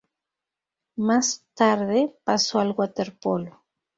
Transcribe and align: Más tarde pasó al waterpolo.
Más 0.97 1.45
tarde 1.53 2.15
pasó 2.23 2.57
al 2.59 2.71
waterpolo. 2.71 3.61